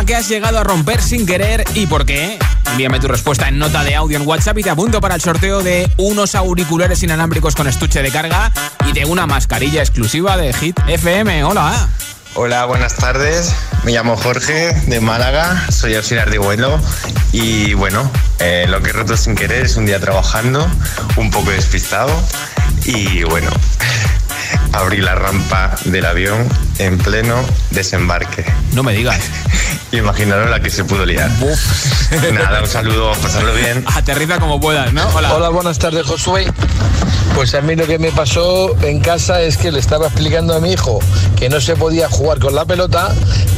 Programa 0.03 0.05
que 0.05 0.15
has 0.15 0.29
llegado 0.29 0.59
a 0.59 0.63
romper 0.63 1.01
sin 1.01 1.25
querer 1.25 1.63
y 1.75 1.85
por 1.87 2.05
qué. 2.05 2.37
Envíame 2.71 2.99
tu 2.99 3.07
respuesta 3.07 3.47
en 3.47 3.57
nota 3.57 3.83
de 3.83 3.95
audio 3.95 4.17
en 4.17 4.27
WhatsApp 4.27 4.57
y 4.57 4.63
te 4.63 4.69
apunto 4.69 4.99
para 5.01 5.15
el 5.15 5.21
sorteo 5.21 5.61
de 5.61 5.91
unos 5.97 6.35
auriculares 6.35 7.03
inalámbricos 7.03 7.55
con 7.55 7.67
estuche 7.67 8.01
de 8.01 8.11
carga 8.11 8.51
y 8.87 8.93
de 8.93 9.05
una 9.05 9.27
mascarilla 9.27 9.81
exclusiva 9.81 10.37
de 10.37 10.53
Hit 10.53 10.79
FM. 10.87 11.43
Hola. 11.43 11.87
Hola, 12.35 12.65
buenas 12.65 12.95
tardes. 12.95 13.53
Me 13.83 13.91
llamo 13.91 14.17
Jorge 14.17 14.73
de 14.87 14.99
Málaga, 14.99 15.69
soy 15.71 15.95
auxiliar 15.95 16.29
de 16.29 16.39
vuelo 16.39 16.79
y 17.31 17.73
bueno, 17.73 18.09
eh, 18.39 18.65
lo 18.67 18.81
que 18.81 18.89
he 18.89 18.93
roto 18.93 19.15
sin 19.15 19.35
querer 19.35 19.65
es 19.65 19.77
un 19.77 19.85
día 19.85 19.99
trabajando, 19.99 20.67
un 21.17 21.29
poco 21.29 21.51
despistado 21.51 22.11
y 22.85 23.23
bueno, 23.23 23.51
abrí 24.73 24.97
la 24.97 25.15
rampa 25.15 25.75
del 25.85 26.05
avión 26.05 26.47
en 26.79 26.97
pleno 26.97 27.35
desembarque. 27.71 28.45
No 28.73 28.83
me 28.83 28.93
digas. 28.93 29.19
Imaginaros 29.93 30.49
la 30.49 30.59
que 30.59 30.71
se 30.71 30.83
pudo 30.83 31.05
liar. 31.05 31.29
Nada, 32.33 32.61
un 32.61 32.67
saludo, 32.67 33.11
pasarlo 33.21 33.53
bien. 33.53 33.85
Aterriza 33.93 34.39
como 34.39 34.59
puedas, 34.59 34.91
¿no? 34.91 35.07
Hola. 35.13 35.35
Hola, 35.35 35.49
buenas 35.49 35.77
tardes, 35.77 36.07
Josué. 36.07 36.47
Pues 37.35 37.53
a 37.53 37.61
mí 37.61 37.75
lo 37.75 37.85
que 37.85 37.99
me 37.99 38.11
pasó 38.11 38.75
en 38.81 38.99
casa 39.01 39.43
es 39.43 39.57
que 39.57 39.71
le 39.71 39.79
estaba 39.79 40.07
explicando 40.07 40.55
a 40.55 40.59
mi 40.59 40.73
hijo 40.73 40.99
que 41.35 41.47
no 41.47 41.61
se 41.61 41.75
podía 41.75 42.09
jugar 42.09 42.39
con 42.39 42.55
la 42.55 42.65
pelota, 42.65 43.09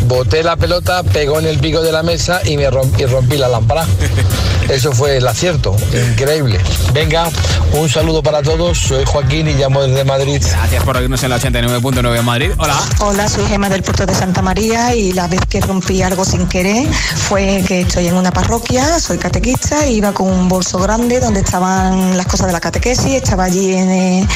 boté 0.07 0.43
la 0.43 0.57
pelota, 0.57 1.03
pegó 1.03 1.39
en 1.39 1.45
el 1.45 1.57
pico 1.59 1.81
de 1.81 1.93
la 1.93 2.03
mesa 2.03 2.41
y 2.43 2.57
me 2.57 2.69
rompí, 2.69 3.03
y 3.03 3.05
rompí 3.05 3.37
la 3.37 3.47
lámpara. 3.47 3.85
Eso 4.69 4.91
fue 4.91 5.17
el 5.17 5.27
acierto, 5.27 5.75
increíble. 6.11 6.59
Venga, 6.93 7.29
un 7.73 7.87
saludo 7.87 8.23
para 8.23 8.41
todos, 8.41 8.77
soy 8.77 9.03
Joaquín 9.05 9.47
y 9.47 9.53
llamo 9.53 9.83
desde 9.83 10.03
Madrid. 10.03 10.41
Gracias 10.41 10.83
por 10.83 10.97
oírnos 10.97 11.21
en 11.23 11.29
la 11.29 11.37
89.9 11.39 12.19
en 12.19 12.25
Madrid. 12.25 12.51
Hola. 12.57 12.75
Hola, 12.99 13.27
soy 13.27 13.45
Gema 13.45 13.69
del 13.69 13.83
Puerto 13.83 14.05
de 14.05 14.15
Santa 14.15 14.41
María 14.41 14.95
y 14.95 15.13
la 15.13 15.27
vez 15.27 15.41
que 15.47 15.61
rompí 15.61 16.01
algo 16.01 16.25
sin 16.25 16.47
querer 16.47 16.87
fue 16.91 17.63
que 17.67 17.81
estoy 17.81 18.07
en 18.07 18.15
una 18.15 18.31
parroquia, 18.31 18.99
soy 18.99 19.17
catequista, 19.17 19.87
iba 19.87 20.13
con 20.13 20.27
un 20.27 20.49
bolso 20.49 20.79
grande 20.79 21.19
donde 21.19 21.41
estaban 21.41 22.17
las 22.17 22.25
cosas 22.25 22.47
de 22.47 22.53
la 22.53 22.59
catequesis, 22.59 23.15
estaba 23.15 23.45
allí 23.45 23.75
en 23.75 23.89
eh, 23.91 24.27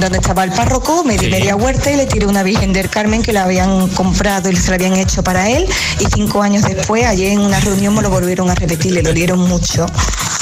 donde 0.00 0.18
estaba 0.18 0.44
el 0.44 0.52
párroco, 0.52 1.04
me 1.04 1.16
di 1.16 1.28
media 1.28 1.56
huerta 1.56 1.90
y 1.90 1.96
le 1.96 2.06
tiré 2.06 2.26
una 2.26 2.42
Virgen 2.42 2.72
del 2.72 2.88
Carmen 2.88 3.22
que 3.22 3.32
la 3.32 3.44
habían 3.44 3.88
comprado 3.88 4.50
y 4.50 4.56
se 4.56 4.70
la 4.70 4.76
habían 4.76 4.94
hecho 4.94 5.22
para 5.22 5.48
él 5.48 5.66
y 6.00 6.04
cinco 6.14 6.42
años 6.42 6.62
después, 6.62 7.04
ayer 7.04 7.32
en 7.32 7.40
una 7.40 7.60
reunión 7.60 7.94
me 7.94 8.02
lo 8.02 8.10
volvieron 8.10 8.50
a 8.50 8.54
repetir, 8.54 8.92
le 8.92 9.02
dolieron 9.02 9.45
mucho. 9.46 9.86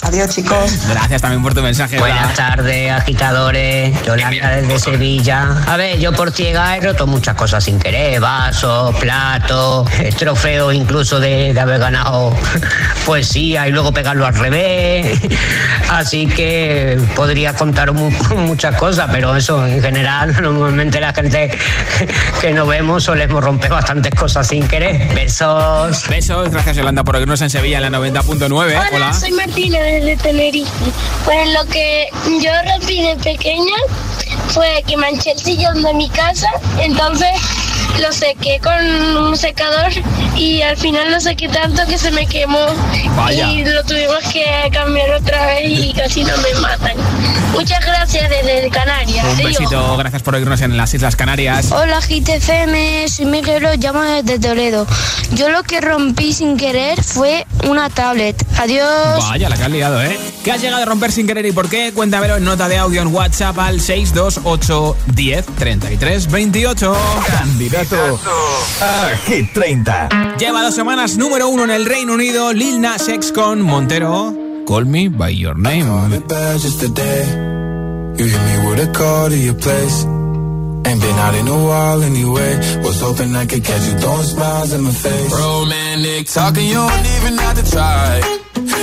Adiós 0.03 0.29
chicos. 0.35 0.87
Gracias 0.89 1.23
también 1.23 1.43
por 1.43 1.55
tu 1.55 1.63
mensaje. 1.63 1.99
Buenas 1.99 2.35
tardes, 2.35 2.93
agitadores. 2.93 4.03
Yolanda 4.05 4.51
desde 4.51 4.79
Sevilla. 4.79 5.63
A 5.67 5.77
ver, 5.79 5.99
yo 5.99 6.13
por 6.13 6.31
ciega 6.31 6.77
he 6.77 6.81
roto 6.81 7.07
muchas 7.07 7.35
cosas 7.37 7.65
sin 7.65 7.79
querer. 7.79 8.21
Vasos, 8.21 8.95
platos, 8.97 9.89
trofeos 10.19 10.75
incluso 10.75 11.21
de, 11.21 11.55
de 11.55 11.61
haber 11.61 11.79
ganado 11.81 12.37
poesía 13.07 13.67
y 13.67 13.73
luego 13.73 13.93
pegarlo 13.93 14.27
al 14.27 14.35
revés. 14.35 15.19
Así 15.91 16.27
que 16.27 17.01
podría 17.17 17.55
contar 17.55 17.93
mu- 17.93 18.11
muchas 18.37 18.77
cosas, 18.77 19.09
pero 19.11 19.35
eso 19.37 19.67
en 19.67 19.81
general, 19.81 20.37
normalmente 20.43 21.01
la 21.01 21.15
gente 21.15 21.51
que 22.43 22.53
no 22.53 22.67
vemos 22.67 23.05
solemos 23.05 23.43
romper 23.43 23.71
bastantes 23.71 24.15
cosas 24.15 24.47
sin 24.47 24.69
querer. 24.69 25.15
Besos. 25.15 26.07
Besos, 26.09 26.51
gracias 26.51 26.77
Yolanda 26.77 27.05
por 27.05 27.17
oírnos 27.17 27.41
en 27.41 27.49
Sevilla 27.49 27.79
en 27.79 27.91
la 27.91 27.99
90.9. 27.99 28.75
Hola, 28.95 29.13
soy 29.13 29.33
Martina 29.33 29.81
desde 29.81 30.17
Tenerife. 30.17 30.71
Pues 31.25 31.53
lo 31.53 31.65
que 31.67 32.09
yo 32.41 32.51
rompí 32.71 33.03
de 33.03 33.17
pequeña 33.17 33.75
fue 34.49 34.85
que 34.87 34.97
manché 34.97 35.33
el 35.33 35.39
sillón 35.41 35.83
de 35.83 35.93
mi 35.95 36.09
casa, 36.11 36.49
entonces 36.79 37.31
lo 38.01 38.13
sequé 38.13 38.61
con 38.63 38.85
un 39.17 39.37
secador 39.37 39.91
y 40.37 40.63
al 40.63 40.77
final 40.77 41.11
lo 41.13 41.21
sequé 41.21 41.49
tanto 41.49 41.83
que 41.87 41.97
se 41.99 42.11
me 42.11 42.27
quemó 42.27 42.67
Vaya. 43.17 43.51
y 43.51 43.65
lo 43.65 43.83
tuvimos 43.85 44.19
que 44.33 44.45
cambiar 44.73 45.11
otra 45.13 45.47
vez 45.47 45.63
y 45.79 45.93
casi 45.93 46.25
no 46.25 46.37
me 46.39 46.61
matan. 46.61 46.97
Muchas 47.53 47.85
gracias 47.87 48.29
desde 48.29 48.69
Canarias. 48.69 49.25
Un 49.25 49.31
Adiós. 49.35 49.45
besito, 49.59 49.97
gracias 49.97 50.23
por 50.23 50.35
oírnos 50.35 50.61
en 50.61 50.77
las 50.77 50.93
Islas 50.93 51.15
Canarias. 51.15 51.71
Hola 51.71 52.01
GTFM, 52.01 53.07
soy 53.09 53.27
Miguel, 53.27 53.65
os 53.65 53.79
llamo 53.79 54.03
desde 54.03 54.41
Toledo. 54.41 54.87
Yo 55.35 55.49
lo 55.51 55.63
que 55.63 55.81
rompí 55.81 56.33
sin 56.33 56.57
querer 56.57 57.01
fue 57.03 57.47
una 57.69 57.91
tablet. 57.91 58.45
Adiós. 58.59 59.29
Vaya, 59.29 59.49
la 59.49 59.57
que 59.57 59.63
has 59.63 59.71
liado, 59.71 60.03
¿eh? 60.03 60.19
¿Qué 60.43 60.51
has 60.53 60.61
llegado 60.61 60.83
a 60.83 60.85
romper 60.85 61.13
sin 61.13 61.27
querer 61.29 61.47
y 61.47 61.53
por 61.53 61.69
qué? 61.69 61.93
Cuéntamelo 61.95 62.37
en 62.37 62.45
nota 62.45 62.69
de 62.69 62.77
audio 62.77 63.01
en 63.03 63.09
WhatsApp 63.15 63.57
al 63.59 63.81
628 63.81 64.97
10 65.15 65.47
33 65.57 66.31
28. 66.31 66.97
Candidato 67.29 67.84
a 67.93 69.17
Hit 69.27 69.53
30. 69.53 70.37
Lleva 70.39 70.63
dos 70.63 70.75
semanas 70.75 71.17
número 71.17 71.49
uno 71.49 71.65
en 71.65 71.71
el 71.71 71.85
Reino 71.87 72.15
Unido, 72.15 72.53
Lil 72.53 72.81
Nas 72.81 73.09
X 73.09 73.33
con 73.33 73.61
Montero. 73.63 74.35
Call 74.67 74.87
me 74.87 75.09
by 75.09 75.31
your 75.31 75.57
name. 75.57 75.85
bad 76.27 76.61
just 76.61 76.81
today. 76.81 77.25
You 78.17 78.25
hit 78.25 78.41
me 78.41 78.69
with 78.69 78.89
a 78.89 78.93
call 78.93 79.29
to 79.29 79.37
your 79.37 79.55
place. 79.55 80.05
Ain't 80.87 81.01
been 81.01 81.19
out 81.19 81.35
in 81.35 81.49
a 81.49 81.65
while 81.67 82.03
anyway. 82.03 82.57
Was 82.83 83.01
hoping 83.01 83.35
I 83.37 83.47
could 83.47 83.65
catch 83.65 83.87
you 83.87 83.99
throwing 83.99 84.23
smiles 84.23 84.73
in 84.73 84.83
my 84.83 84.91
face. 84.91 85.33
Romantic 85.33 86.27
talking, 86.29 86.67
you 86.67 86.75
don't 86.75 87.07
even 87.19 87.39
have 87.39 87.57
to 87.63 87.71
try. 87.71 88.21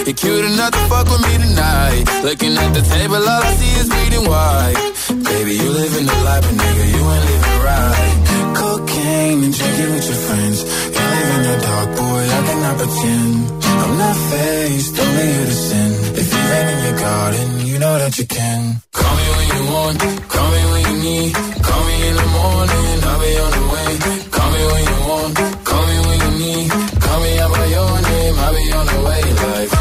You're 0.05 0.13
cute 0.15 0.45
enough 0.45 0.71
to 0.71 0.79
fuck 0.89 1.07
with 1.09 1.21
me 1.21 1.37
tonight. 1.37 2.03
Looking 2.23 2.57
at 2.57 2.73
the 2.73 2.81
table, 2.81 3.15
all 3.15 3.41
I 3.41 3.53
see 3.53 3.79
is 3.79 3.89
bleeding 3.89 4.29
white. 4.29 4.75
Baby, 5.23 5.53
you 5.57 5.69
living 5.69 6.05
the 6.05 6.17
life, 6.25 6.41
but 6.41 6.53
nigga, 6.53 6.85
you 6.93 7.01
ain't 7.01 7.25
living 7.25 7.61
right. 7.65 8.20
And 9.41 9.51
drinking 9.51 9.91
with 9.95 10.05
your 10.05 10.21
friends. 10.27 10.57
Can't 10.93 11.11
live 11.17 11.31
in 11.35 11.41
the 11.49 11.57
dark, 11.65 11.89
boy, 11.97 12.21
I 12.37 12.41
cannot 12.47 12.77
pretend. 12.77 13.63
I'm 13.81 13.97
not 13.97 14.17
faced, 14.29 14.99
only 14.99 15.27
you 15.33 15.45
to 15.49 15.57
sin. 15.65 15.91
If 16.21 16.27
you 16.33 16.41
rain 16.51 16.67
in 16.73 16.79
your 16.85 16.97
garden, 16.99 17.47
you 17.65 17.79
know 17.79 17.95
that 17.97 18.17
you 18.19 18.25
can. 18.27 18.81
Call 18.93 19.15
me 19.17 19.25
when 19.35 19.47
you 19.55 19.63
want, 19.73 19.97
call 20.29 20.49
me 20.53 20.61
when 20.71 20.83
you 20.89 20.97
need. 21.09 21.33
Call 21.67 21.81
me 21.89 21.95
in 22.07 22.15
the 22.21 22.27
morning, 22.37 22.97
I'll 23.09 23.19
be 23.25 23.31
on 23.45 23.51
the 23.57 23.65
way. 23.73 23.89
Call 24.29 24.49
me 24.53 24.61
when 24.71 24.83
you 24.91 24.97
want, 25.09 25.33
call 25.65 25.83
me 25.89 25.97
when 26.05 26.19
you 26.21 26.31
need. 26.45 26.69
Call 27.01 27.19
me 27.25 27.31
out 27.41 27.51
by 27.51 27.65
your 27.65 27.93
name, 28.01 28.35
I'll 28.45 28.53
be 28.53 28.65
on 28.77 28.85
the 28.93 28.99
way. 29.09 29.21
Like, 29.41 29.80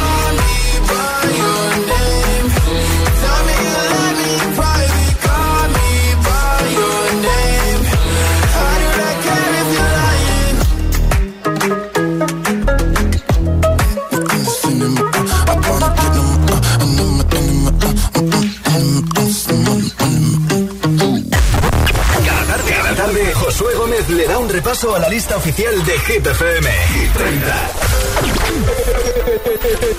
repaso 24.71 24.95
a 24.95 24.99
la 24.99 25.09
lista 25.09 25.35
oficial 25.35 25.83
de 25.83 25.99
Hit 25.99 26.25
FM. 26.25 26.69
Hit 26.93 27.13
30. 27.13 27.69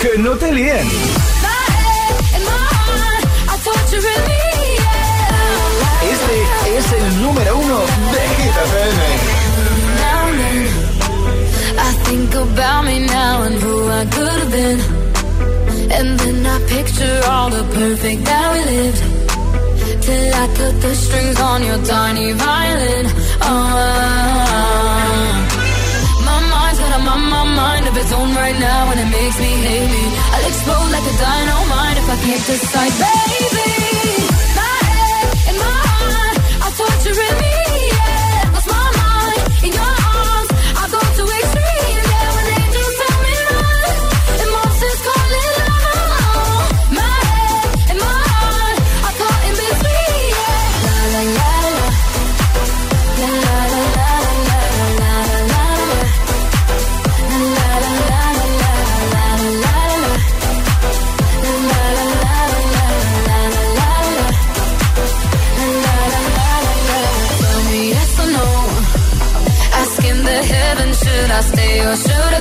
que 0.00 0.18
no 0.18 0.34
te 0.36 0.50
líen. 0.50 0.88
Este 6.12 6.36
es 6.78 6.92
el 6.92 7.22
número 7.22 7.58
uno 7.58 7.78
de 7.80 8.20
Hit 8.36 8.56
FM. 8.70 9.02
I 11.78 11.92
think 12.04 12.34
about 12.34 12.84
me 12.86 13.00
now 13.00 13.42
and 13.42 13.56
who 13.62 13.90
I 13.90 14.06
could 14.06 14.38
have 14.40 14.50
been. 14.50 14.80
And 15.90 16.18
then 16.18 16.46
I 16.46 16.58
picture 16.66 17.20
all 17.28 17.50
the 17.50 17.64
perfect 17.74 18.24
that 18.24 18.52
we 18.54 18.60
lived. 18.72 19.02
Till 20.00 20.34
I 20.34 20.46
cut 20.56 20.80
the 20.80 20.94
strings 20.94 21.40
on 21.40 21.62
your 21.62 21.78
tiny 21.84 22.32
violin. 22.32 23.21
Oh, 23.44 23.48
my 26.26 26.38
mind's 26.52 26.78
got 26.78 26.92
a 26.98 27.02
mind 27.02 27.84
of 27.88 27.96
its 27.96 28.12
own 28.12 28.34
right 28.34 28.58
now, 28.58 28.90
and 28.90 29.00
it 29.00 29.10
makes 29.10 29.38
me 29.38 29.52
hate 29.66 29.90
me. 29.90 30.04
I'll 30.32 30.46
explode 30.46 30.90
like 30.94 31.06
a 31.12 31.14
dynamite 31.18 31.96
if 32.02 32.08
I 32.14 32.16
can't 32.24 32.44
decide, 32.46 32.94
baby. 33.02 33.70
My 34.58 34.78
head 34.90 35.28
and 35.48 35.56
my 35.58 35.78
heart 35.98 36.36
are 36.64 36.74
torturing 36.78 37.36
me. 37.42 37.51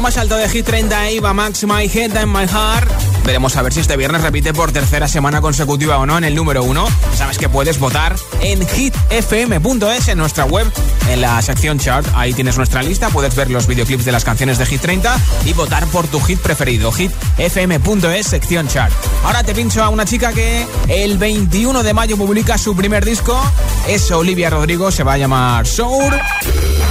Más 0.00 0.16
alto 0.16 0.36
de 0.36 0.48
Hit 0.48 0.66
30 0.66 1.10
Eva 1.10 1.32
Max 1.32 1.64
My 1.64 1.84
Head 1.86 2.16
and 2.16 2.26
My 2.26 2.46
Heart. 2.46 2.90
Veremos 3.24 3.56
a 3.56 3.62
ver 3.62 3.72
si 3.72 3.80
este 3.80 3.96
viernes 3.96 4.22
repite 4.22 4.52
por 4.52 4.70
tercera 4.70 5.08
semana 5.08 5.40
consecutiva 5.40 5.98
o 5.98 6.06
no 6.06 6.16
en 6.18 6.24
el 6.24 6.34
número 6.34 6.62
uno. 6.62 6.86
Sabes 7.16 7.38
que 7.38 7.48
puedes 7.48 7.78
votar 7.78 8.14
en 8.40 8.66
hitfm.es 8.66 10.08
en 10.08 10.18
nuestra 10.18 10.44
web, 10.44 10.70
en 11.10 11.20
la 11.20 11.40
sección 11.42 11.78
chart. 11.78 12.06
Ahí 12.14 12.32
tienes 12.34 12.56
nuestra 12.56 12.82
lista, 12.82 13.08
puedes 13.10 13.34
ver 13.34 13.50
los 13.50 13.66
videoclips 13.66 14.04
de 14.04 14.12
las 14.12 14.24
canciones 14.24 14.58
de 14.58 14.66
Hit 14.66 14.80
30 14.80 15.18
y 15.44 15.52
votar 15.54 15.86
por 15.86 16.06
tu 16.06 16.20
hit 16.20 16.38
preferido. 16.40 16.92
hitfm.es, 16.92 18.26
sección 18.26 18.68
chart. 18.68 18.92
Ahora 19.24 19.42
te 19.42 19.54
pincho 19.54 19.82
a 19.82 19.88
una 19.88 20.04
chica 20.04 20.32
que 20.32 20.66
el 20.88 21.18
21 21.18 21.82
de 21.82 21.94
mayo 21.94 22.16
publica 22.16 22.58
su 22.58 22.76
primer 22.76 23.04
disco. 23.04 23.40
Es 23.88 24.10
Olivia 24.10 24.50
Rodrigo, 24.50 24.90
se 24.90 25.02
va 25.02 25.14
a 25.14 25.18
llamar 25.18 25.66
Soul. 25.66 26.14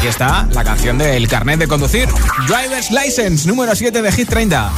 Aquí 0.05 0.11
está 0.11 0.47
la 0.51 0.63
canción 0.63 0.99
del 0.99 1.27
carnet 1.27 1.57
de 1.57 1.67
conducir. 1.67 2.07
Driver's 2.45 2.91
License, 2.91 3.47
número 3.47 3.75
7 3.75 4.03
de 4.03 4.11
Hit 4.11 4.29
30. 4.29 4.71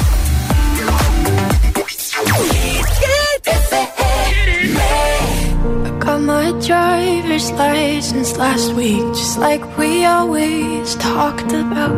I 5.84 5.90
got 6.00 6.22
my 6.22 6.54
driver's 6.66 7.52
license 7.52 8.38
last 8.38 8.72
week, 8.72 9.04
just 9.14 9.38
like 9.38 9.66
we 9.78 10.06
always 10.06 10.96
talked 10.96 11.52
about. 11.52 11.92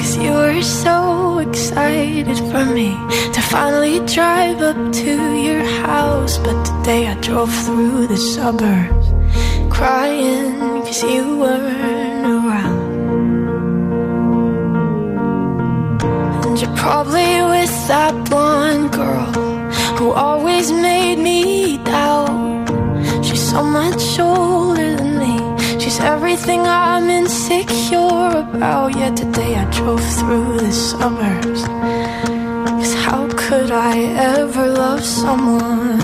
Cause 0.00 0.16
you 0.16 0.32
were 0.32 0.60
so 0.60 1.38
excited 1.38 2.36
for 2.50 2.64
me 2.64 2.96
to 3.34 3.40
finally 3.40 4.00
drive 4.00 4.60
up 4.62 4.92
to 4.94 5.14
your 5.36 5.62
house. 5.86 6.38
But 6.38 6.64
today 6.64 7.06
I 7.06 7.14
drove 7.20 7.54
through 7.54 8.08
the 8.08 8.16
suburbs 8.16 9.14
crying 9.70 10.82
cause 10.82 11.02
you 11.02 11.38
weren't 11.38 12.13
probably 16.84 17.40
with 17.54 17.74
that 17.88 18.14
blonde 18.28 18.92
girl 18.92 19.32
who 19.96 20.10
always 20.12 20.70
made 20.70 21.18
me 21.18 21.78
doubt. 21.78 22.68
She's 23.24 23.44
so 23.52 23.62
much 23.62 24.04
older 24.18 24.94
than 25.00 25.12
me. 25.24 25.36
She's 25.80 25.98
everything 25.98 26.60
I'm 26.60 27.08
insecure 27.08 28.32
about. 28.44 28.94
Yet 29.00 29.16
today 29.16 29.52
I 29.62 29.64
drove 29.76 30.06
through 30.18 30.58
the 30.64 30.72
suburbs. 30.72 31.62
Cause 32.78 32.94
how 33.06 33.22
could 33.42 33.70
I 33.70 33.96
ever 34.36 34.66
love 34.82 35.02
someone 35.02 36.03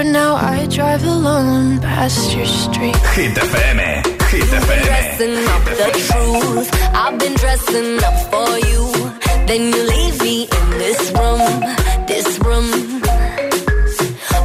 But 0.00 0.12
now 0.12 0.34
I 0.34 0.66
drive 0.66 1.04
alone 1.04 1.78
past 1.78 2.34
your 2.34 2.46
street. 2.46 2.96
Hit 3.16 3.36
FM, 3.36 3.78
Hit 4.30 4.48
FM. 4.64 4.84
Dressing 4.88 5.36
up 5.54 5.64
the 5.80 5.88
truth. 6.08 6.68
I've 7.02 7.18
been 7.18 7.34
dressing 7.34 8.02
up 8.08 8.18
for 8.32 8.50
you. 8.70 8.84
Then 9.46 9.60
you 9.74 9.82
leave 9.94 10.22
me 10.22 10.36
in 10.58 10.66
this 10.84 11.00
room, 11.18 11.44
this 12.06 12.28
room. 12.46 12.70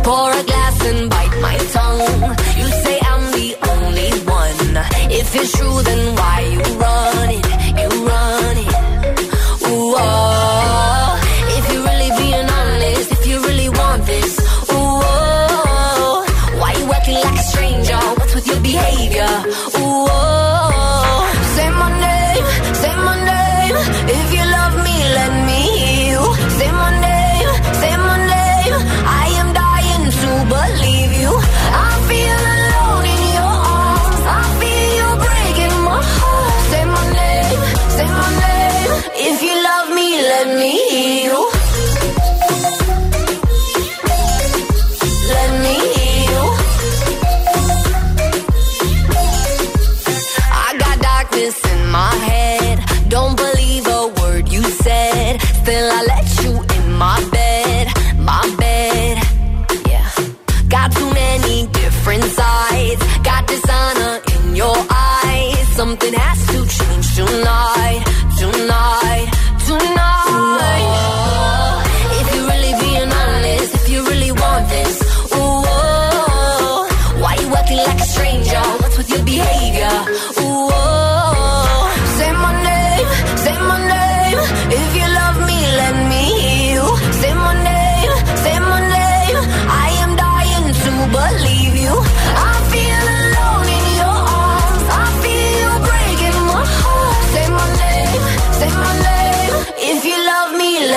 Pour 0.04 0.30
a 0.40 0.44
glass 0.44 0.78
and 0.90 1.10
bite 1.10 1.38
my 1.48 1.58
tongue. 1.78 2.24
You 2.60 2.68
say 2.84 3.00
I'm 3.12 3.24
the 3.40 3.50
only 3.72 4.12
one. 4.28 4.76
If 5.20 5.36
it's 5.40 5.58
true, 5.58 5.82
then 5.84 6.16
why 6.18 6.38
you 6.54 6.64
running. 6.84 7.44
You 7.80 7.90
running? 8.12 8.70
Ooh. 9.72 9.96
Oh. 9.96 10.35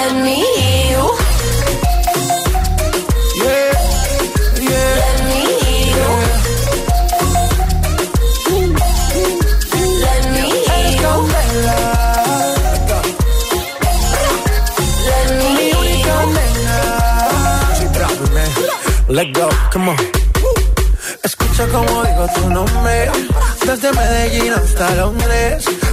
Let 0.09 0.25
me 0.25 0.37
hear 0.37 1.05
Let 3.45 3.75
me 5.29 5.43
Let 10.09 10.25
me. 10.33 10.49
Let 19.09 19.27
me 19.27 19.33
go, 19.33 19.51
come 19.71 19.91
on. 19.91 19.97
Escucha 21.23 21.67
como 21.69 22.05
digo 22.05 22.27
tu 22.35 22.49
nombre, 22.49 23.11
desde 23.67 23.93
Medellín 23.93 24.55
hasta 24.55 24.95
Londres 24.95 25.67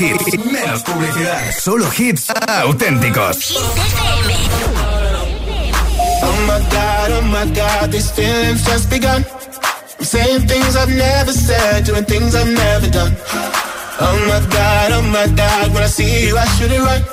hits, 0.00 0.38
menos 0.44 0.82
publicidad. 0.82 1.52
Solo 1.52 1.86
hits 1.90 2.30
auténticos. 2.64 3.36
Oh 6.22 6.38
my 6.46 6.60
god, 6.74 7.10
oh 7.12 7.22
my 7.22 7.46
god, 7.54 7.90
these 7.92 8.10
feelings 8.10 8.64
just 8.64 8.88
begun. 8.88 9.24
I'm 9.98 10.04
saying 10.04 10.48
things 10.48 10.76
I've 10.76 10.94
never 10.94 11.32
said, 11.32 11.84
doing 11.84 12.04
things 12.04 12.34
I've 12.34 12.48
never 12.48 12.88
done. 12.88 13.14
Oh 14.00 14.16
my 14.30 14.40
god, 14.56 14.92
oh 14.92 15.02
my 15.02 15.26
god, 15.36 15.74
when 15.74 15.82
I 15.82 15.88
see 15.88 16.26
you, 16.26 16.38
I 16.38 16.46
should 16.56 16.72
it 16.72 16.80
right. 16.80 17.04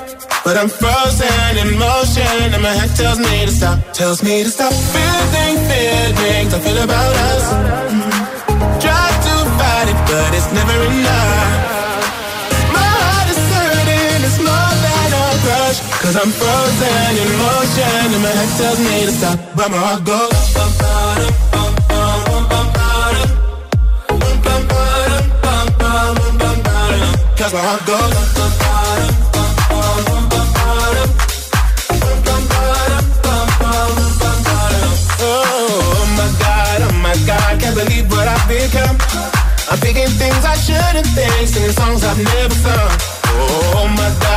But 0.46 0.56
I'm 0.56 0.70
frozen 0.70 1.58
in 1.60 1.78
motion, 1.78 2.54
and 2.56 2.64
my 2.64 2.72
head 2.72 2.96
tells 2.96 3.20
me 3.20 3.46
to 3.46 3.52
stop, 3.52 3.78
tells 3.92 4.24
me 4.24 4.44
to 4.44 4.50
stop. 4.50 4.72
Feeling, 4.72 5.58
feelings 5.68 6.54
I 6.54 6.60
feel 6.64 6.80
about 6.88 7.16
us. 7.32 7.44
Try 8.80 9.08
to 9.28 9.34
fight 9.60 9.88
it, 9.92 10.00
but 10.08 10.30
it's 10.38 10.50
never 10.54 10.78
enough. 10.88 11.27
Cause 16.08 16.16
I'm 16.24 16.32
frozen 16.32 17.18
in 17.20 17.32
motion, 17.36 18.16
and 18.16 18.24
my 18.24 18.30
head 18.32 18.52
tells 18.58 18.80
me 18.80 19.06
to 19.08 19.12
stop, 19.12 19.38
but 19.58 19.70
my 19.70 19.76
heart 19.76 20.06
goes. 20.06 20.32
Cause 27.36 27.54
my 27.54 27.60
heart 27.60 27.84
goes. 27.86 28.14
Oh, 35.20 35.44
oh 35.92 36.06
my 36.16 36.30
god, 36.40 36.82
oh 36.88 36.94
my 37.04 37.16
god, 37.28 37.60
can't 37.60 37.76
believe 37.76 38.10
what 38.10 38.30
I've 38.30 38.48
become. 38.48 38.96
I'm 39.70 39.78
thinking 39.84 40.08
things 40.16 40.46
I 40.46 40.56
shouldn't 40.56 41.08
think, 41.08 41.48
singing 41.50 41.72
songs 41.72 42.02
I've 42.06 42.18
never 42.18 42.56
sung. 42.56 42.92
Oh, 43.28 43.76
oh 43.76 43.88
my 43.90 44.10
god, 44.24 44.37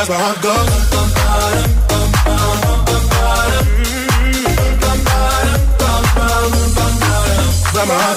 But 0.00 0.08
my 0.08 0.14
heart 0.14 0.42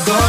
goes. 0.08 0.23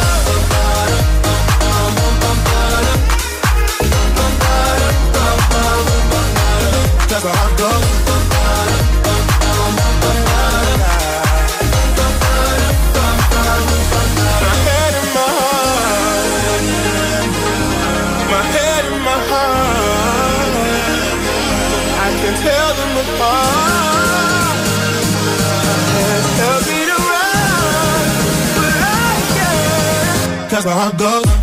Run, 30.65 30.93
but 30.97 31.07
I. 31.07 31.34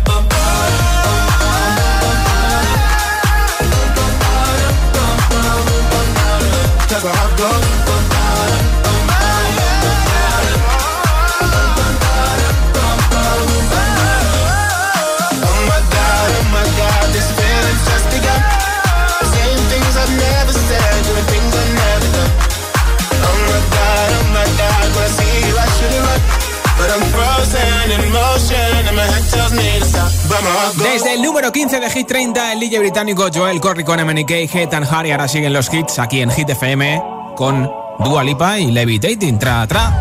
número 31.32 31.50
15 31.50 31.80
de 31.80 31.88
Hit 31.88 32.06
30, 32.08 32.52
el 32.52 32.60
DJ 32.60 32.78
británico 32.80 33.26
Joel 33.32 33.58
Corry 33.58 33.84
con 33.84 33.98
MNK, 34.06 34.30
Head 34.30 34.74
and 34.74 34.86
Harry. 34.92 35.12
Ahora 35.12 35.26
siguen 35.28 35.54
los 35.54 35.72
hits 35.72 35.98
aquí 35.98 36.20
en 36.20 36.30
Hit 36.30 36.50
FM 36.50 37.02
con 37.36 37.72
Dua 38.00 38.22
Lipa 38.22 38.58
y 38.58 38.70
Levitating. 38.70 39.38
Tra, 39.38 39.66
tra. 39.66 39.98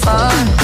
fun 0.00 0.59